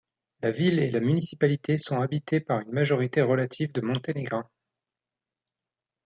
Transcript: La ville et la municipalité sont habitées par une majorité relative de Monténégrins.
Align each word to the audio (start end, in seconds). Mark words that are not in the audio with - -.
La 0.41 0.49
ville 0.49 0.79
et 0.79 0.89
la 0.89 0.99
municipalité 0.99 1.77
sont 1.77 2.01
habitées 2.01 2.39
par 2.39 2.59
une 2.61 2.71
majorité 2.71 3.21
relative 3.21 3.71
de 3.71 3.81
Monténégrins. 3.81 4.49